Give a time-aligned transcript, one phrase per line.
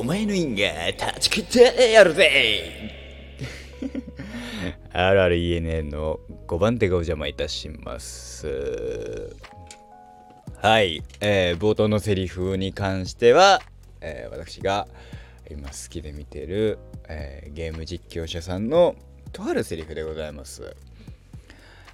[0.00, 0.62] お前の因が
[0.96, 2.90] 断ち切ってやるぜ。
[4.94, 9.36] RRENN の5番手がお邪魔いたします。
[10.56, 13.60] はい、えー、冒頭のセリフに関しては、
[14.00, 14.88] えー、私が
[15.50, 18.96] 今好きで見てる、えー、ゲーム実況者さんの
[19.34, 20.74] とあるセリフでございます。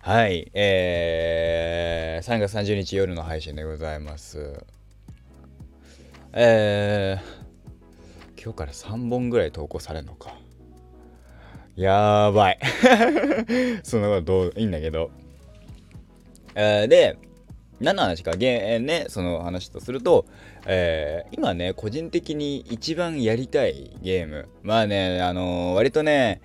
[0.03, 4.65] はい、えー、3月30日夜の配信でございます。
[6.33, 7.46] えー、
[8.47, 10.33] 今日から3本ぐらい投稿されるのか。
[11.75, 12.59] やばい。
[13.83, 15.11] そんなことどういいんだけど。
[16.55, 17.19] えー、で、
[17.81, 20.27] 何の話か、ゲーね、その話とすると、
[20.65, 24.49] えー、今ね、個人的に一番やりたいゲーム。
[24.63, 26.41] まあね、あのー、割とね、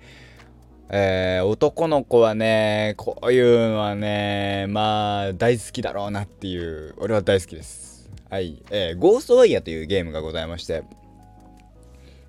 [0.90, 8.10] えー、男の子はね、こういうのはね、まあ、大好きだろうなっていう、俺は大好きです。
[8.28, 10.82] はい、えー、ゴーストワイヤーというゲームがございまして、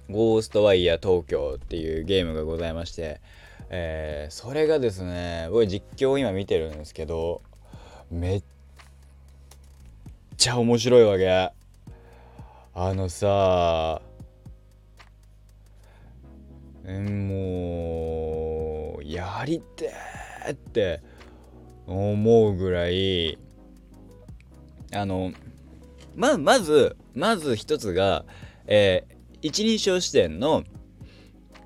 [0.09, 3.21] ゴーストワイヤー東京っていうゲームがございまして、
[3.69, 7.41] えー、それがですね、僕実況を今見てるんですけど、
[8.11, 8.43] めっ
[10.37, 11.53] ちゃ面白いわけ。
[12.75, 14.01] あのさ、
[16.85, 21.01] えもう、やりてーって
[21.88, 23.38] 思うぐらい、
[24.91, 25.31] あの、
[26.15, 28.25] ままずまず一つが、
[28.67, 29.05] え、
[29.44, 30.63] 一人称視点の、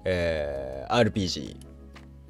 [0.03, 1.56] えー、RPG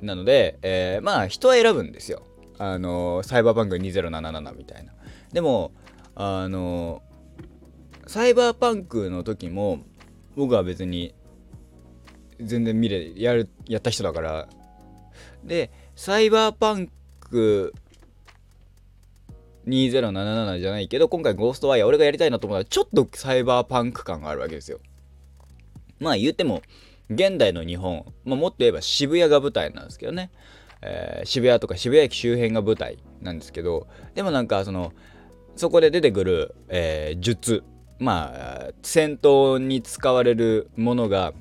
[0.02, 2.22] なので、えー、まあ人は選ぶんですよ。
[2.60, 4.94] あのサイバーバンク2077みたいな。
[5.32, 5.72] でも
[6.16, 7.02] あの
[8.08, 9.80] サイバーパンクの時も
[10.36, 11.16] 僕は別に
[12.40, 14.48] 全然見れやるやった人だから
[15.44, 16.90] でサイバーパン
[17.20, 17.74] ク
[19.68, 24.80] 2077じゃないけど、今回ゴーストワイヤー俺がやりたいなと思ったら、ちょっとサイバーパンク感があるわけですよ。
[26.00, 26.62] まあ言っても、
[27.10, 30.30] 現代の日本、まあ、もっと言えば渋谷が舞台なんですけどね。
[30.82, 34.94] えー、渋谷とか渋谷駅周辺が舞台なんですけど、でもなんかその、
[35.56, 37.64] そこで出てくる、えー、術、
[38.00, 41.34] まあ、戦闘に使われるものが、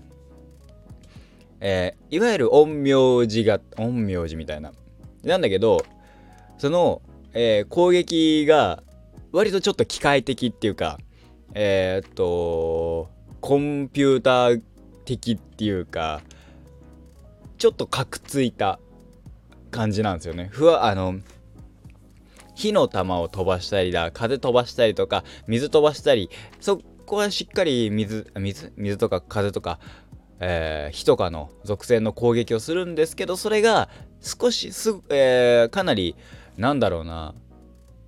[1.61, 4.73] えー、いわゆる陰陽師が、陰陽師みたいな。
[5.23, 5.85] なんだけど、
[6.59, 7.03] その、
[7.35, 8.83] えー、攻撃が
[9.33, 10.99] 割とちょっと機械的っていうか、
[11.53, 13.11] えー、っと、
[13.47, 14.63] コンピューター
[15.05, 16.21] 的っていうか、
[17.59, 18.81] ちょっとカクついた
[19.71, 20.49] 感じなんですよね。
[20.51, 21.21] ふわ、あの、
[22.57, 29.79] 火の玉を飛ばしたりだ、風飛ばしたりとか、水飛ばしたり、そこはしっかり水、水水とか風とか、
[30.41, 33.89] えー、火とかの属性の攻撃をするんですけど、それが
[34.23, 36.17] 少しす、えー、かなり
[36.59, 37.33] なんだろうな、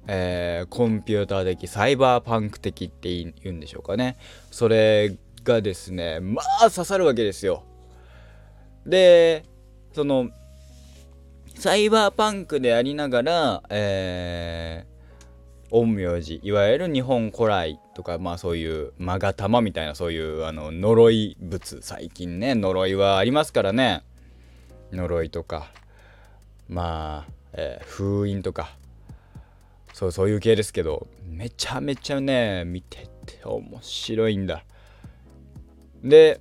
[0.08, 4.16] えー、コンピューター的、サイバーパンク的って言うんでしょうかね。
[4.50, 5.16] それ
[5.48, 7.64] がですね、まあ刺さるわけですよ。
[8.86, 9.44] で、
[9.92, 10.30] その、
[11.56, 24.04] サイバーパンクでありながら、えー、陰陽師、いわゆる日本古来とか、まあそういう勾玉みたいなそういうあの呪い物、最近ね、呪いはありますからね。
[24.92, 25.70] 呪いとか、
[26.68, 28.76] まあ、えー、封印とか
[29.92, 34.64] そうそういう系ですけどめちゃめちゃね見てて面白いんだ
[36.02, 36.40] で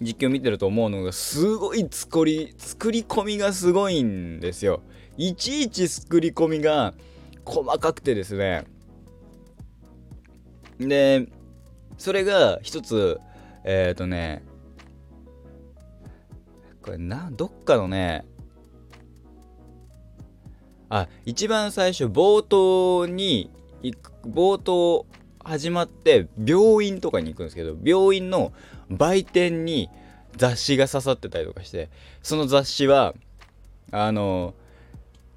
[0.00, 4.82] 実況見てると思うのがすごい作り作り込みがすごいんですよ。
[5.16, 6.94] いちいち作り込みが
[7.44, 8.64] 細かくてですね。
[10.78, 11.28] で
[11.98, 13.20] それが一つ
[13.64, 14.42] えっ、ー、とね
[16.82, 18.24] これなどっかのね
[20.88, 23.50] あ一番最初冒頭に
[24.26, 25.06] 冒頭
[25.52, 28.52] 始まって病院とかに行くんですけど病院の
[28.88, 29.90] 売店に
[30.38, 31.90] 雑誌が刺さってたりとかして
[32.22, 33.12] その雑誌は
[33.90, 34.54] あの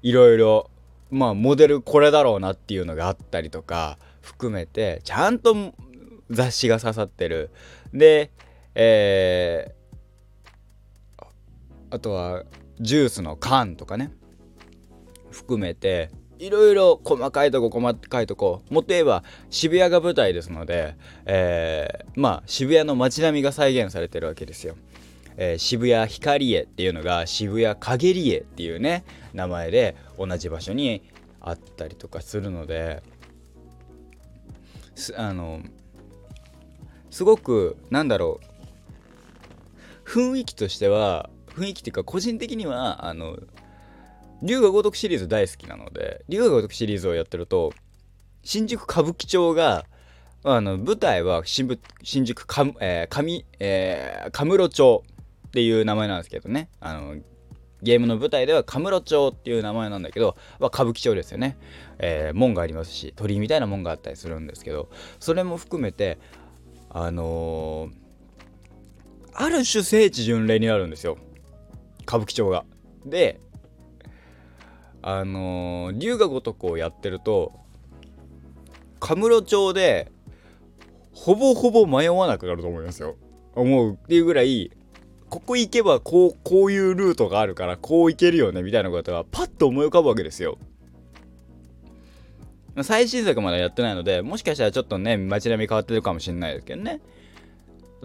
[0.00, 0.70] いろいろ
[1.10, 5.54] まあモデルこれだろうなっていうのがあったりとか含めてちゃんと
[6.30, 7.50] 雑誌が刺さってる。
[7.92, 8.30] で
[8.74, 11.26] えー、
[11.90, 12.44] あとは
[12.80, 14.12] ジュースの缶とかね
[15.30, 24.76] 含めていろいろ細かいとこ細かいとこもっと言えば渋谷が舞台ですので、えー、まあ渋谷の街並みが再現されてるわけですよ。
[25.38, 29.04] えー、渋谷光家っていうのが渋谷陰り家っていうね
[29.34, 31.02] 名前で同じ場所に
[31.40, 33.02] あったりとかするので
[34.94, 35.60] すあの
[37.10, 38.40] すごくなんだろ
[40.04, 43.38] う雰囲気としては雰囲気っていうか個人的にはあの
[44.42, 47.72] 龍が如くシリーズ大好きなので龍が如くシリーズをやってると
[48.42, 49.84] 新宿歌舞伎町が
[50.44, 55.02] あの舞台は新新宿か、えー上えー、神室町
[55.48, 56.68] っていう名前なんですけどね。
[56.80, 57.16] あの
[57.82, 61.58] ゲームの舞台では神室町っていう名前なんだけど、まあ、歌舞伎町ですよね、
[61.98, 64.88] えー、門がありますし鳥居みたいな門があったりするんですけど
[65.20, 66.18] それも含めて
[66.88, 71.18] あのー、ある種聖地巡礼になるんですよ。
[72.02, 72.64] 歌舞伎町が。
[73.04, 73.40] で
[75.08, 77.52] あのー、龍が如くをやってると
[78.98, 80.10] 神室町で
[81.12, 83.14] ほぼほぼ迷わなくなると思いますよ。
[83.54, 84.72] 思うっていうぐらい
[85.30, 90.58] ここ行けばこうこういうルートがあるからこう行けるよねみたいなことがパッと思い浮かぶわけですよ。
[92.82, 97.00] 最新作まだやってないのでもしかしたらちょっとね街並み変わってるかもしれないですけどね。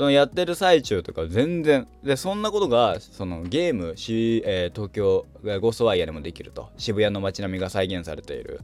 [0.02, 6.72] そのやってる最中とか全然でそんなことがそのゲームし、えー、東京ゴーストワイヤーでもできると。
[6.76, 8.62] 渋谷の街並みが再現されている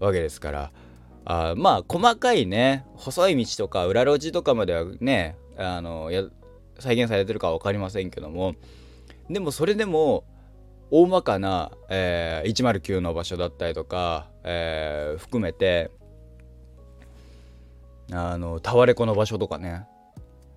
[0.00, 0.72] わけですから。
[1.24, 6.24] あまあ細かいね細い道とか裏路地とかまではねあのや
[6.80, 8.56] 再現されてるかは分かりませんけども。
[9.30, 10.24] でもそれでも
[10.90, 15.92] 大まかな、えー、109の場所だったりとか、えー、含めて
[18.10, 19.86] あのタワレコの場所とかね。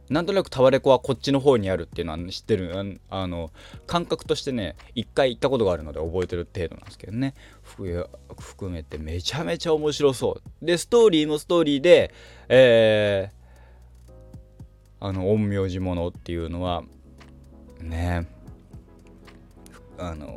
[0.09, 2.99] なんとなくタワレコはこっちの方にあるっていうのは知ってる。
[3.09, 3.51] あの
[3.87, 7.33] 感覚としてね一回行ったことがあるので覚えてる程度なんですけどね。
[7.63, 10.65] 含めてめちゃめちゃ面白そう。
[10.65, 12.13] でストーリーもストーリーで
[12.49, 16.83] えー、あの陰陽師者っていうのは
[17.81, 18.27] ね
[19.97, 20.27] あの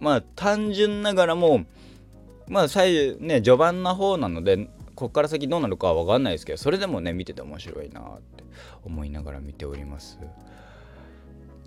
[0.00, 1.64] ー、まあ単純ながらも
[2.48, 4.68] まあ最ね序盤の方なので
[5.00, 8.44] こっから先どうなるかは分かんないですけどそれでもね見てて面白いなって
[8.84, 10.18] 思いながら見ております。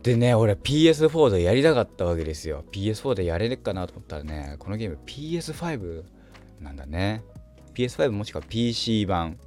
[0.04, 2.64] でね俺 PS4 でやりたかったわけですよ。
[2.72, 6.04] PS4 でやれるかなと思ったらねこのゲーム PS5
[6.62, 7.24] なんだね。
[7.74, 9.40] PS5 もしくは PC 版。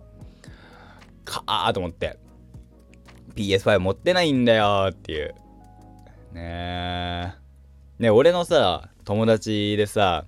[1.25, 2.19] かーと思って。
[3.37, 5.35] PS5 持ってないんだよっていう。
[6.33, 7.35] ね
[7.99, 10.27] えね俺のさ友達でさ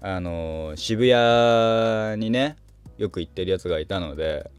[0.00, 2.56] あの渋谷にね
[2.98, 4.50] よく行ってるやつがいたので、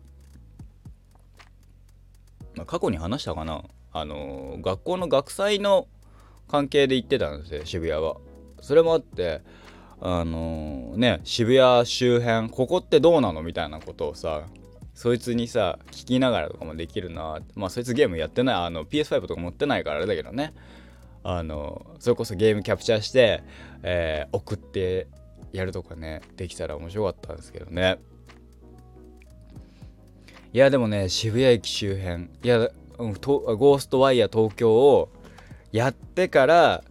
[2.56, 3.64] まあ、過去に話したかな。
[3.92, 5.88] あの学校の学祭の
[6.48, 8.18] 関係で行ってたんですよ渋谷は。
[8.62, 9.42] それもあって
[10.02, 13.42] あのね渋谷周辺ここってどうなの？
[13.42, 14.44] みたいなことをさ
[14.94, 17.40] そいつにさ聞きながらとかもできるな。
[17.56, 20.54] まあそいつゲームやってないあの PS5 とか持ってないからあれだけどね。
[21.24, 23.44] あのそれこそゲームキャプチャーして、
[23.84, 25.08] えー、送って
[25.52, 28.00] やるとかねできたら面白かったんですけどね
[30.54, 35.10] いやでもね渋谷駅周辺いやゴーストワイヤー東京を
[35.72, 36.84] やってから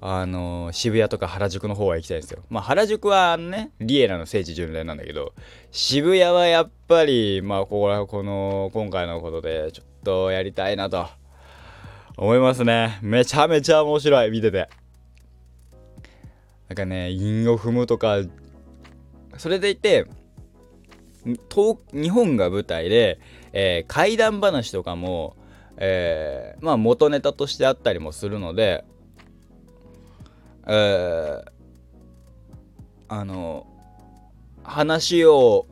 [0.00, 2.44] あの、渋谷とか原宿の方は行きたいんですよ。
[2.48, 5.34] まあ原宿はね、リエラの聖地巡礼なんだけど、
[5.72, 11.06] 渋谷はやっぱり、まあここら、この、今回のことでちょっとやりたいなと
[12.16, 13.00] 思いますね。
[13.02, 14.68] めちゃめちゃ面白い、見てて。
[16.68, 18.18] なんかね韻を踏むとか
[19.36, 20.06] それでいて
[21.92, 23.18] 日本が舞台で、
[23.52, 25.36] えー、怪談話とかも、
[25.76, 28.84] えー、まあ元ネタとしてあったりもするので、
[30.66, 31.44] えー、
[33.08, 33.66] あの
[34.62, 35.66] 話を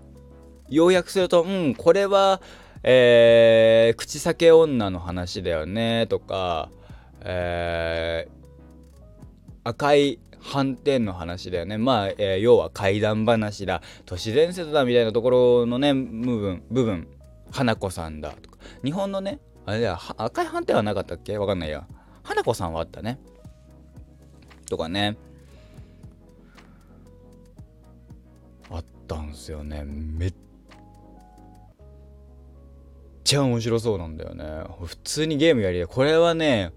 [0.69, 2.41] 要約するとうんこれは、
[2.83, 6.71] えー、口裂け女の話だよねとか、
[7.21, 11.77] えー、赤い反転の話だよね。
[11.77, 13.83] まあ、えー、要は怪談話だ。
[14.05, 17.09] 都市伝説だみたいなところのね部分部分。
[17.51, 18.59] 花子さんだとか。
[18.85, 21.39] 日本のねあれだ赤い反転はなかったっけ？
[21.39, 21.87] わかんないや
[22.23, 23.19] 花子さんはあったね。
[24.69, 25.17] とかね。
[28.71, 29.85] あったんすよね。
[29.85, 30.35] めっ
[33.23, 34.45] ちゃ面白そうなんだよね。
[34.85, 36.73] 普通にゲームやりこれはね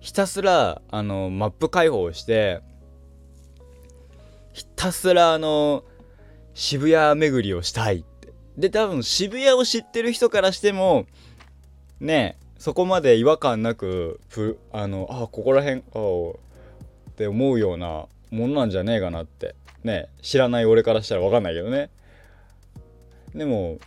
[0.00, 2.60] ひたすらあのマップ開放して
[4.52, 5.84] ひたすらあの
[6.54, 8.32] 渋谷巡りをしたいって。
[8.56, 11.06] で多分渋谷を知ってる人からしても
[12.00, 14.20] ねそこまで違和感なく
[14.72, 16.30] あのあここら辺あ
[17.10, 19.54] って思うようなものなんじゃねえかなって。
[19.84, 21.90] ね知らない俺からしたら分かんないけどね。
[23.34, 23.78] でも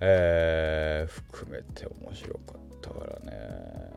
[0.00, 3.93] えー、含めて面白かったからね。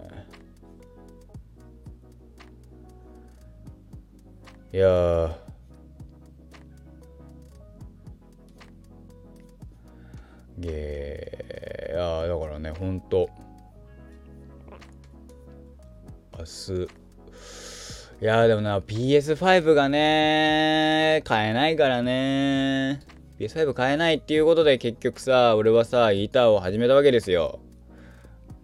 [4.73, 5.37] いや
[10.57, 13.29] ゲー、いやだからね、ほんと、
[16.37, 16.87] 明日、
[18.19, 22.99] いやでもな PS5 がね買えないからね
[23.39, 27.59] PS5 買えないっていうことで結局さ俺はさギターを始めたわけですよ。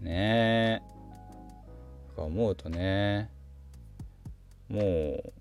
[0.01, 3.29] ねえとか思うとね
[4.69, 5.33] もう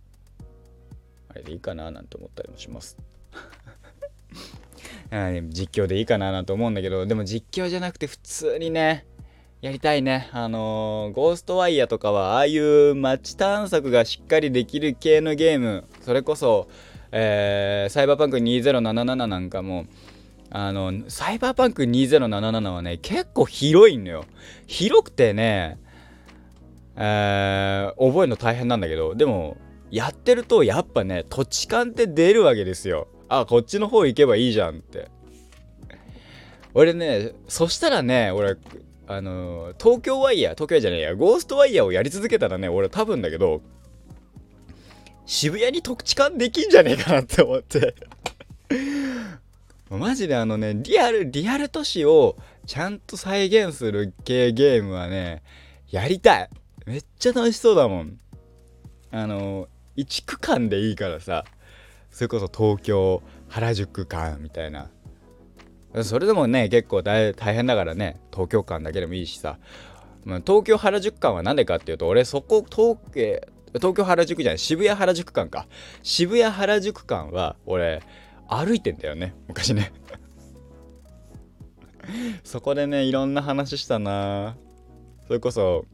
[1.33, 2.97] あれでいいかななんて思ったりもします
[5.51, 9.07] 実況でいいかななんて思うんだけどでも実況じゃなくて普通にね
[9.62, 10.29] やりたいね。
[10.33, 16.67] あのー、ゴーストワイヤーとかは、ああいう街探索がしっかりできる系のゲーム、それこそ、
[17.12, 19.87] えー、サイバーパンク2077なんかも、
[20.51, 24.25] あの、サイバーパンク2077はね、結構広いのよ。
[24.67, 25.79] 広くてね、
[26.97, 29.57] えー、覚えるの大変なんだけど、でも、
[29.92, 33.08] やってるとやっぱね、土地勘って出るわけですよ。
[33.28, 35.11] あ、こっちの方行けばいいじゃんって。
[36.72, 38.56] 俺ね、そしたらね、俺、
[39.06, 43.61] あの東京ワイヤー、東京じゃねえや、ゴーストワイヤーをやり続けたらね、俺多分だけど、
[45.26, 47.94] 渋谷に特地感できんじゃねえかなって思って
[49.90, 55.42] マジであのね、リアル、リアル都市をちゃんと再現する系ゲームはね、
[55.90, 56.50] やりたい
[56.87, 58.18] めっちゃ楽しそうだもん。
[59.11, 61.44] あの、1区間でいいからさ、
[62.11, 64.90] それこそ東京、原宿間みたいな。
[66.02, 69.58] それでもね、結構大変だからね、東京間だけでもいいしさ。
[70.25, 72.96] 東京原宿間は何でかっていうと、俺そこ、東
[73.75, 75.66] 東京原宿じゃない、渋谷原宿間か。
[76.02, 78.02] 渋谷原宿間は、俺、
[78.49, 79.92] 歩いてんだよね、昔ね。
[82.44, 84.56] そこでね、いろんな話したな
[85.26, 85.87] それこそ、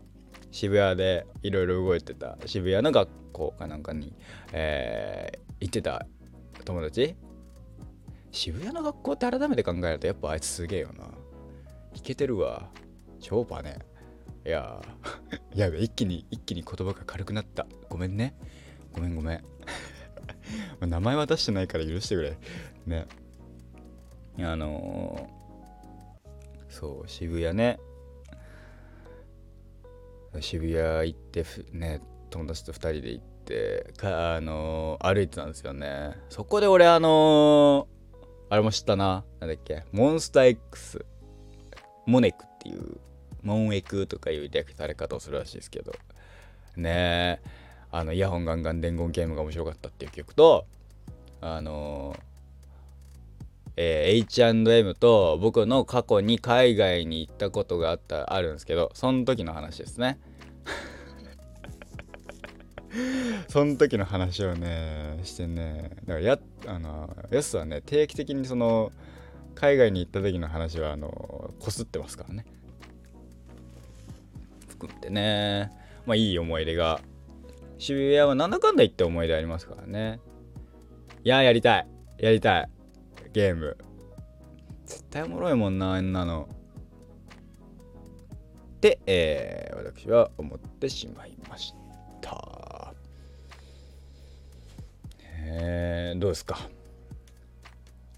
[0.59, 4.13] 渋谷でいろいろ動いてた、渋谷の学校かなんかに、
[4.53, 6.05] えー、行ってた
[6.65, 7.15] 友達
[8.33, 11.05] 渋谷の学校って改めて考えるとやっぱあいつすげえよな。
[11.95, 12.71] いけてるわ。
[13.21, 13.79] 超パネ。
[14.45, 17.69] いやー やべ、一気に、一気に言葉が軽くなった。
[17.89, 18.35] ごめんね。
[18.93, 19.45] ごめんごめん。
[20.85, 22.37] 名前は出してないから許してくれ。
[22.85, 23.07] ね。
[24.41, 26.29] あのー、
[26.69, 27.79] そう、渋谷ね。
[30.41, 36.17] 渋谷行ってね、友達と2人で行って、かあのー、歩いてたんですよね。
[36.29, 37.99] そこで俺、あのー
[38.51, 39.25] あれも知ったな。
[39.41, 39.85] なんだっけ。
[39.93, 41.05] モンスター X。
[42.07, 42.99] モネクっていう、
[43.43, 45.93] モンエクとかいう略され方をするらしいですけど。
[46.77, 47.41] ねえ。
[47.91, 50.67] あの、イヤホンガンガン伝言ゲームが面白かったっていう曲と、
[51.43, 52.17] あの
[53.81, 60.19] えー、H&M と僕の過去に海外に行ったことがあったあるんですけどその時の話ですね。
[63.47, 68.91] その時の話をねしてねだからやあのやすはね定期的にその
[69.55, 72.47] 海外に行った時の話はあのこすってますからね。
[74.67, 75.71] 含めてね。
[76.05, 77.01] まあいい思い出が。
[77.79, 80.19] 渋谷はなんだかんだ言って思い出ありますからね。
[81.23, 81.89] いややりたい。
[82.19, 82.71] やりたい
[83.33, 83.77] ゲーム。
[84.87, 86.49] 絶対おもろいもんなあんなの。
[88.77, 91.75] って、えー、私は思ってしまいまし
[92.21, 92.95] た。
[95.31, 96.59] えー、どうですか？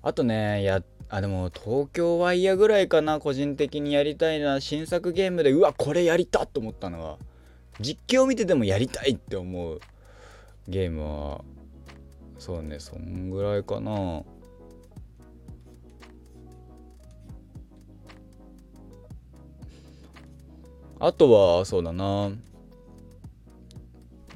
[0.03, 4.61] あとねやあでも東京ワイヤーぐらいかな個人的にやりたいな。
[4.61, 7.19] 新作ゲームでうわこれやりたと思ったのは。
[7.81, 9.81] 実況見ててもやりたいって思う
[10.69, 11.45] ゲームは。
[12.39, 14.23] そうねそんぐらいかな。
[21.01, 22.31] あとはそうだな。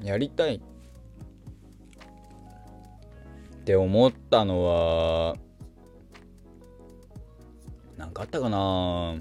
[0.02, 0.56] やりたい。
[0.56, 0.60] っ
[3.64, 5.36] て思ったのは
[7.96, 9.16] 何かあったかな。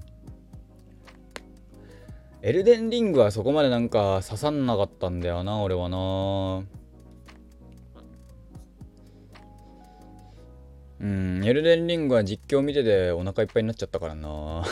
[2.41, 6.63] エルデンリングはそこまでなんか刺さんなかったんだよな俺はな。
[10.99, 14.63] うんエルデンリングは実況見ててお腹いっぱいになっちゃったからな。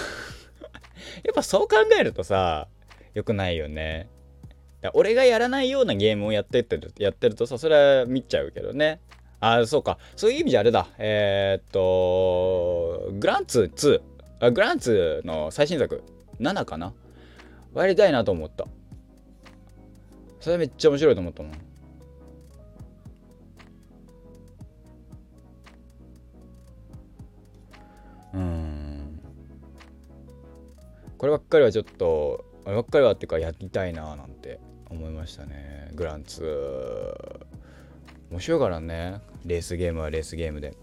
[1.24, 2.68] やっぱそう考えるとさ
[3.14, 4.10] よくないよね
[4.94, 9.00] 俺がやらないようなゲームをやってってるやってるとさそれは見ちゃうけどね
[9.42, 9.98] あ、そうか。
[10.16, 10.88] そういう意味じゃあれだ。
[11.00, 14.02] えー、っと、グランツ2。
[14.40, 16.04] あグランツの最新作。
[16.40, 16.94] 7かな？
[17.76, 18.68] やりたいなと思った。
[20.40, 21.54] それめっちゃ面白いと思ったもん。
[28.34, 28.61] うん。
[31.22, 34.60] こればっかりはちょっとあれ、ばっかりはっていうかやりたいななんて
[34.90, 35.92] 思いましたね。
[35.94, 36.42] グランツ。
[36.42, 37.46] ー
[38.32, 39.22] 面白いからね。
[39.46, 40.76] レースゲームはレースゲームで。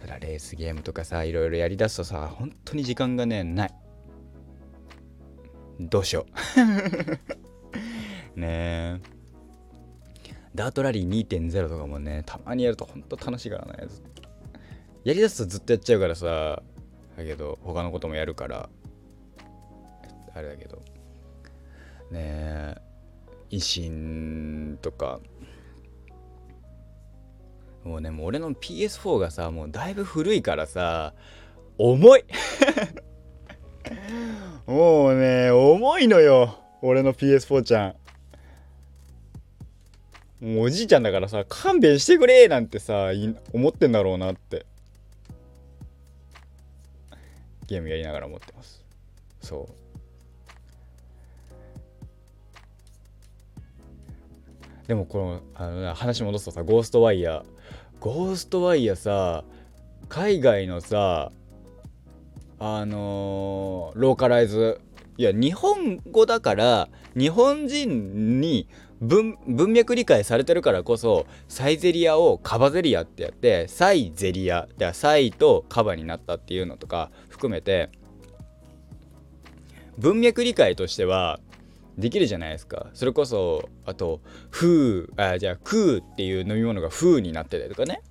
[0.00, 3.74] ただレースゲームとかさいろいろやりだすとさ本当に時間がねない。
[5.78, 6.24] どうしよ
[8.34, 8.40] う。
[8.40, 9.00] ねえ。
[10.54, 13.88] ダートラリー2.0とかもねたまにやるとほんと楽しいからね。
[15.04, 16.62] やりだすとずっとやっちゃうからさ。
[17.18, 18.70] だけど他のこともやるから。
[20.36, 20.76] あれだけど。
[22.10, 22.76] ねえ。
[23.50, 25.20] 維新とか。
[27.84, 31.14] もうねもう俺の PS4 がさもうだいぶ古いからさ
[31.78, 32.24] 重い。
[34.66, 36.58] もうね重いのよ。
[36.82, 37.94] 俺の PS4 ちゃ
[40.40, 40.44] ん。
[40.44, 43.10] もうおじいちゃんだからさ勘弁してくれなんてさ
[43.54, 44.66] 思ってんだろうなって。
[47.66, 48.84] ゲームやりながら思ってます。
[49.40, 49.85] そう。
[54.86, 57.44] でもこのあの話戻すとさゴーストワイヤー。
[57.98, 59.44] ゴーストワイヤーさ
[60.08, 61.32] 海外のさ
[62.58, 64.80] あのー、ローカライズ。
[65.18, 68.68] いや日本語だから日本人に
[69.00, 69.38] 文
[69.72, 74.68] 脈理解されてるからこそサイゼリアをカバゼリアってやってサイゼリア。
[74.76, 77.90] でサイとカバになったっていうのとか含めて
[79.98, 81.40] 文脈理解としては
[81.98, 82.86] できるじゃないですか。
[82.94, 88.02] それこそあと「フー」あじゃあ「クー」っていう飲み物が「フー」になってたりとかね。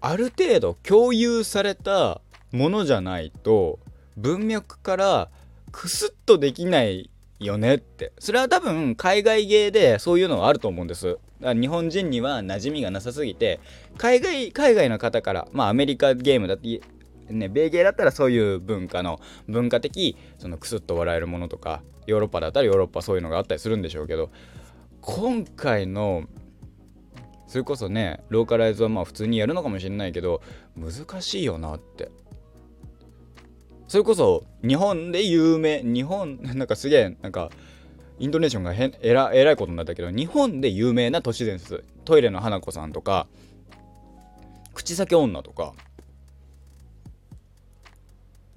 [0.00, 2.20] ある程度共有された
[2.52, 3.80] ものじゃないと
[4.16, 5.30] 文脈から
[5.72, 8.12] クスッとできないよねって。
[8.18, 11.18] それは多分海外芸でそういうのはあると思うんです。
[11.40, 13.60] 日本人には馴染みがなさすぎて
[13.98, 16.80] 海外海外の方からまあアメリカゲームだって
[17.30, 24.30] ね米芸だったらそういう文化の文化的そのクスッと笑えるものとかヨーロッパだったらヨーロッパそういうのがあったりするんでしょうけど
[25.00, 26.24] 今回の
[27.46, 30.42] それこそねローカライズはまあ普通にやるのかもしれないけど
[30.76, 32.10] 難しいよなって。
[33.88, 37.50] それこそ日本で有名日本なんかすげえなんか
[38.18, 43.28] イントネーションが変えらえらいことになったけど日本で有名な都市伝説トイレの花子さんとか
[44.74, 45.74] 口先女とか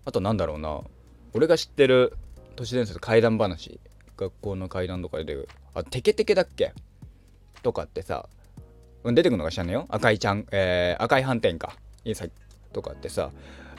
[0.10, 0.82] あとなんだろうな。
[1.36, 2.18] 俺が知ってる
[2.56, 3.80] 都市伝説怪談話。
[4.18, 5.50] 学校の怪談とかで出る。
[5.76, 6.74] あテケテケだっけ？
[7.62, 8.28] とかってさ。
[9.06, 9.86] 出てくるのが知らんねよ。
[9.88, 11.76] 赤いちゃん、えー、赤い斑点か。
[12.74, 13.30] とかってさ。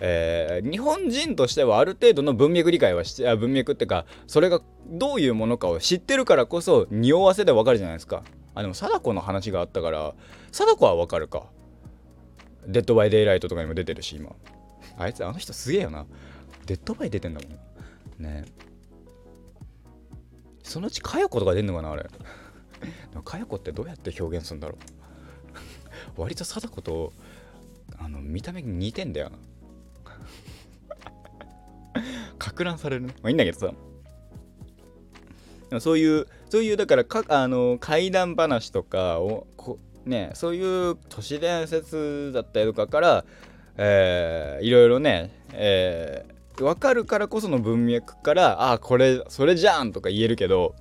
[0.00, 8.22] えー、日本人としてはある程度の文脈理解はして文脈ってかそれがどういうものかを知ってるからこそ匂わせでわかるじゃないですか。
[8.54, 10.14] あでも貞子の話があったから
[10.52, 11.48] 貞子はわかるか。
[12.68, 14.30] デッドバイデイライトとかにも出てるし今。
[15.00, 16.06] あいつあの人すげえよな。
[16.66, 18.22] デッドバイ出てんだもん。
[18.22, 18.44] ね。
[20.62, 22.06] そのうちかよ子とか出んのかなあれ。
[23.24, 24.76] かよ子ってどうやって表現するんだろ
[26.16, 26.20] う。
[26.20, 27.12] 割と貞子と
[27.98, 29.38] あの見た目に似てんだよな。
[32.38, 33.14] か乱されるね。
[33.22, 33.72] まあいいんだけどさ。
[35.80, 43.24] そういう、そういう、だからか、あの、怪談話とかを、こね、そういう都市伝説だったりとかから、
[43.76, 50.74] えー、いろいろね、えー、分かるからこその文脈から、ああ、これ、それじゃんとか言えるけど、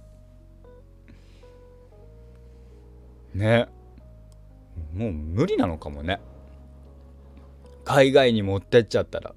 [3.33, 3.67] ね、
[4.93, 6.19] もう無理なのかもね。
[7.85, 9.33] 海外に持ってっちゃったら。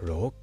[0.00, 0.34] ロ,、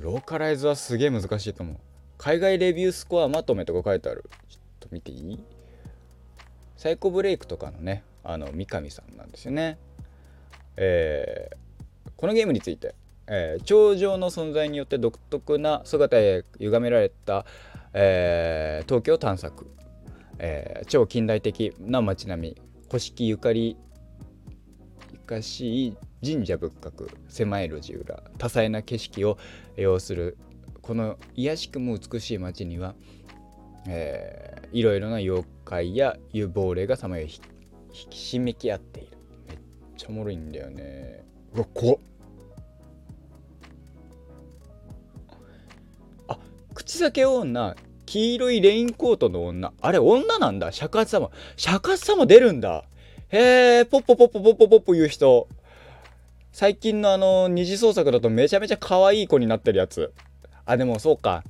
[0.00, 1.76] ローカライズはすげえ難しいと思う。
[2.18, 4.24] 海外レビュースコアまとめとか書いてある。
[4.48, 5.42] ちょっと見ていい？
[6.76, 8.04] サイコブレイクとかのね。
[8.32, 9.78] あの三上さんなんですよね。
[10.76, 12.94] えー、このゲームについて、
[13.26, 17.44] えー、頂上の存在によって独特な姿へ歪められた、
[17.92, 19.66] えー、東京探索、
[20.38, 23.76] えー、超近代的な街並み古式ゆかり
[25.12, 29.38] ゆかしい神社仏閣狭い路地裏多彩な景色を
[29.76, 30.38] 要する
[30.82, 32.94] この卑しくも美しい街には、
[33.86, 37.30] えー、いろいろな妖怪や幽亡霊がさまよい。
[37.92, 39.16] 引き締めき合っている。
[39.48, 39.58] めっ
[39.96, 41.24] ちゃおもろいんだよね。
[41.54, 41.98] うわ怖っ。
[46.28, 46.38] あ
[46.74, 47.76] 口裂け女
[48.06, 49.72] 黄色いレインコートの女。
[49.80, 50.72] あれ女なんだ。
[50.72, 51.30] 釈迦様。
[51.56, 52.84] 釈迦様出るんだ。
[53.28, 55.46] へえポッポポッポポポポッポ言う人。
[56.52, 60.12] 最近のあの二次創作だとめちゃめちゃ可愛い子になってるやつ。
[60.64, 61.44] あでもそうか。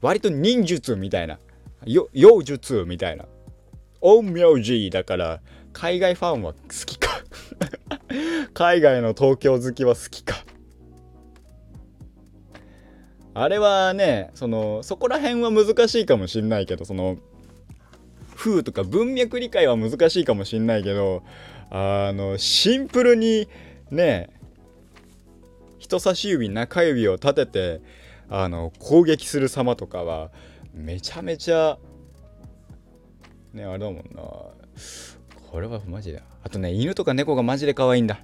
[0.00, 1.38] 割と忍術みたいな。
[1.84, 3.24] 妖術みたいな。
[4.00, 5.40] 陰陽師だから。
[5.78, 7.22] 海外ファンは好きか。
[8.52, 10.44] 海外の東京好きは好きか。
[13.32, 17.18] あれはねそのそこら辺は難しいかもしんないけどその
[18.34, 21.22] 風とか文脈理解は難しいかもしんないけど
[21.70, 23.48] あのシンプルに
[23.92, 24.30] ね
[25.78, 27.80] 人差し指中指を立てて
[28.28, 30.32] あの攻撃する様とかは
[30.74, 31.78] めちゃめちゃ
[33.52, 34.58] ねあれだもんな。
[35.50, 36.20] これはマジだ。
[36.44, 38.20] あとね犬とか猫がマジで可愛いんだ。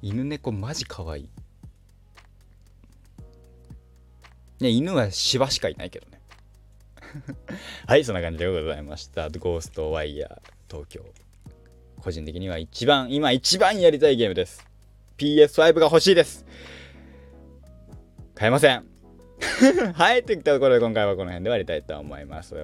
[0.00, 1.28] 犬猫マジ可愛い。
[4.60, 6.20] ね犬は芝しかいないけどね。
[7.86, 9.28] はいそんな感じでございました。
[9.28, 10.38] ゴーストワイヤー
[10.70, 11.04] 東京。
[12.00, 14.64] 個人的には一番今一番やりたいゲームです。
[15.18, 16.46] PS5 が欲しいです。
[18.36, 18.84] 買えません。
[19.94, 22.54] はい、といったところで今回はこの辺で終わりたいと思います。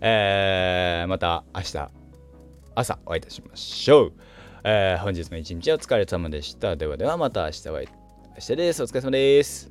[0.00, 2.05] えー、また明日。
[2.76, 4.12] 朝お会いいたしましょう。
[4.62, 6.76] えー、本日も一日お疲れ様でした。
[6.76, 7.88] ではではまた明日お会い。
[7.88, 8.82] 明日です。
[8.82, 9.70] お疲れ様です。